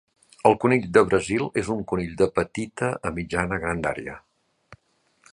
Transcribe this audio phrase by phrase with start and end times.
[0.49, 4.17] El conill de Brasil és un conill de petita a mitjana grandària.